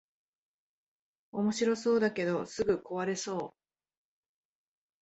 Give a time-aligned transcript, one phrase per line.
[1.31, 3.55] おもしろそうだけどすぐ壊れそう